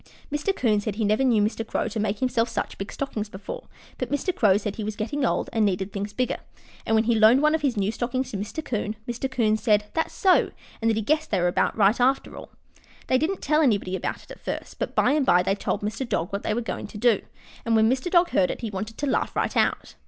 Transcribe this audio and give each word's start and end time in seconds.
Mr. 0.31 0.51
'Coon 0.55 0.81
said 0.81 0.95
he 0.95 1.05
never 1.05 1.23
knew 1.23 1.43
Mr. 1.43 1.63
Crow 1.63 1.87
to 1.87 1.99
make 1.99 2.17
himself 2.21 2.49
such 2.49 2.75
big 2.79 2.91
stockings 2.91 3.29
before, 3.29 3.67
but 3.99 4.09
Mr. 4.11 4.35
Crow 4.35 4.57
said 4.57 4.75
he 4.77 4.83
was 4.83 4.95
getting 4.95 5.23
old 5.23 5.47
and 5.53 5.63
needed 5.63 5.93
things 5.93 6.11
bigger, 6.11 6.37
and 6.87 6.95
when 6.95 7.03
he 7.03 7.13
loaned 7.13 7.39
one 7.43 7.53
of 7.53 7.61
his 7.61 7.77
new 7.77 7.91
stockings 7.91 8.31
to 8.31 8.37
Mr. 8.37 8.65
'Coon, 8.65 8.95
Mr. 9.07 9.29
'Coon 9.29 9.55
said, 9.57 9.85
"That's 9.93 10.15
so," 10.15 10.49
and 10.81 10.89
that 10.89 10.97
he 10.97 11.03
guessed 11.03 11.29
they 11.29 11.39
were 11.39 11.47
about 11.47 11.77
right 11.77 11.99
after 12.01 12.35
all. 12.35 12.49
They 13.05 13.19
didn't 13.19 13.43
tell 13.43 13.61
anybody 13.61 13.95
about 13.95 14.23
it 14.23 14.31
at 14.31 14.39
first, 14.39 14.79
but 14.79 14.95
by 14.95 15.11
and 15.11 15.23
by 15.23 15.43
they 15.43 15.53
told 15.53 15.81
Mr. 15.83 16.09
Dog 16.09 16.33
what 16.33 16.41
they 16.41 16.55
were 16.55 16.61
going 16.61 16.87
to 16.87 16.97
do, 16.97 17.21
and 17.63 17.75
when 17.75 17.87
Mr. 17.87 18.09
Dog 18.09 18.29
heard 18.31 18.49
it 18.49 18.61
he 18.61 18.71
wanted 18.71 18.97
to 18.97 19.05
laugh 19.05 19.35
right 19.35 19.55
out. 19.55 19.93